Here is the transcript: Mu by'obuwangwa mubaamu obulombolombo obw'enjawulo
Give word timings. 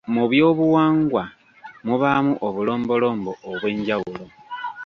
Mu 0.13 0.23
by'obuwangwa 0.31 1.23
mubaamu 1.85 2.33
obulombolombo 2.47 3.31
obw'enjawulo 3.49 4.25